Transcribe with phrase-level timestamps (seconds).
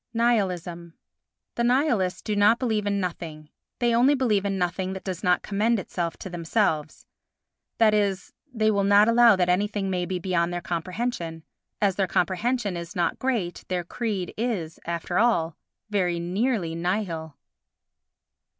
[0.15, 0.93] Nihilism
[1.53, 5.43] The Nihilists do not believe in nothing; they only believe in nothing that does not
[5.43, 7.05] commend itself to themselves;
[7.77, 11.43] that is, they will not allow that anything may be beyond their comprehension.
[11.79, 15.55] As their comprehension is not great their creed is, after all,
[15.91, 17.37] very nearly nihil.